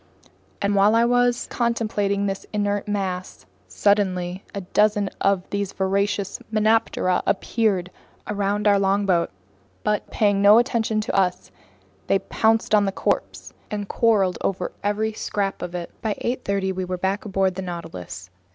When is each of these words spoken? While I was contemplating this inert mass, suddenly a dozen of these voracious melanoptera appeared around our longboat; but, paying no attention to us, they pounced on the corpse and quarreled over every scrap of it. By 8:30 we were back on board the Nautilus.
While 0.67 0.95
I 0.95 1.05
was 1.05 1.45
contemplating 1.51 2.25
this 2.25 2.47
inert 2.51 2.87
mass, 2.87 3.45
suddenly 3.67 4.43
a 4.51 4.61
dozen 4.61 5.11
of 5.21 5.47
these 5.51 5.73
voracious 5.73 6.39
melanoptera 6.51 7.21
appeared 7.27 7.91
around 8.25 8.67
our 8.67 8.79
longboat; 8.79 9.29
but, 9.83 10.09
paying 10.09 10.41
no 10.41 10.57
attention 10.57 11.01
to 11.01 11.15
us, 11.15 11.51
they 12.07 12.17
pounced 12.17 12.73
on 12.73 12.85
the 12.85 12.91
corpse 12.91 13.53
and 13.69 13.87
quarreled 13.87 14.39
over 14.41 14.71
every 14.83 15.13
scrap 15.13 15.61
of 15.61 15.75
it. 15.75 15.91
By 16.01 16.15
8:30 16.15 16.73
we 16.73 16.83
were 16.83 16.97
back 16.97 17.23
on 17.23 17.31
board 17.31 17.53
the 17.53 17.61
Nautilus. 17.61 18.31